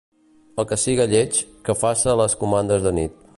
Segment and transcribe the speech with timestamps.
[0.61, 1.37] El que siga lleig,
[1.69, 3.23] que faça les comandes de nit.